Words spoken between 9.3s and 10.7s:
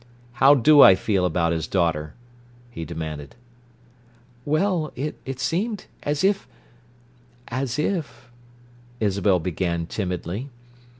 began timidly.